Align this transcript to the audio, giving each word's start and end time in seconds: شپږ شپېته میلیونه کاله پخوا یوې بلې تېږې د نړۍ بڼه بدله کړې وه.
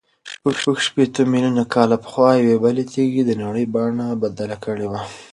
شپږ 0.59 0.77
شپېته 0.87 1.21
میلیونه 1.31 1.63
کاله 1.73 1.95
پخوا 2.03 2.29
یوې 2.41 2.57
بلې 2.63 2.83
تېږې 2.93 3.21
د 3.25 3.31
نړۍ 3.43 3.65
بڼه 3.73 4.07
بدله 4.21 4.57
کړې 4.65 4.85
وه. 4.91 4.99